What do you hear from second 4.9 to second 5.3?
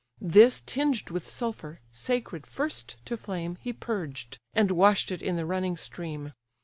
it